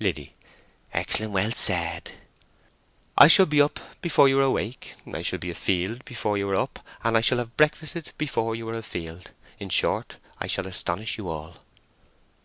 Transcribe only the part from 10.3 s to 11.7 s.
I shall astonish you all."